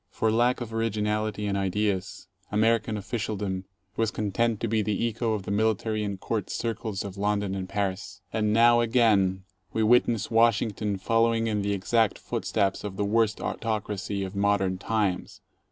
[0.09, 3.65] For lack of originality and ideas, American official dom
[3.95, 7.69] was content to be the echo of the military and court circles of London and
[7.69, 8.19] Paris.
[8.33, 9.43] And now again
[9.73, 14.79] we witness Washington fol lowing in the exact footsteps of the worst autocracy of modern
[14.79, 15.41] times.